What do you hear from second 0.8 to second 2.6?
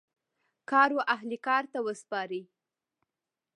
و اهل کار ته وسپارئ